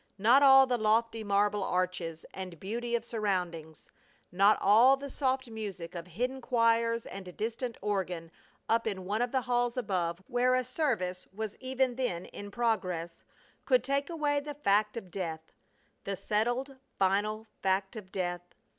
Not 0.17 0.41
all 0.41 0.65
the 0.65 0.79
lofty 0.79 1.23
marble 1.23 1.63
arches, 1.63 2.25
and 2.33 2.59
beauty 2.59 2.95
of 2.95 3.05
surroundings, 3.05 3.91
not 4.31 4.57
all 4.59 4.97
the 4.97 5.11
soft 5.11 5.47
music 5.47 5.93
of 5.93 6.07
hidden 6.07 6.41
choirs 6.41 7.05
and 7.05 7.37
distant 7.37 7.77
organ 7.83 8.31
up 8.67 8.87
in 8.87 9.05
one 9.05 9.21
of 9.21 9.31
the 9.31 9.41
halls 9.41 9.77
above 9.77 10.19
where 10.25 10.55
a 10.55 10.63
service 10.63 11.27
was 11.31 11.55
even 11.59 11.97
then 11.97 12.25
in 12.25 12.49
progress, 12.49 13.23
could 13.65 13.83
take 13.83 14.09
away 14.09 14.39
the 14.39 14.55
fact 14.55 14.97
of 14.97 15.11
death; 15.11 15.51
the 16.03 16.15
settled, 16.15 16.77
final 16.97 17.45
fact 17.61 17.95
of 17.95 18.11
death! 18.11 18.41